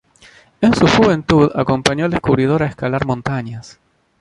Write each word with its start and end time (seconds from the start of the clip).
En 0.61 0.73
su 0.73 0.87
juventud, 0.87 1.51
acompañó 1.53 2.05
al 2.05 2.09
descubridor 2.09 2.63
a 2.63 2.65
escalar 2.65 3.05
montañas. 3.05 3.79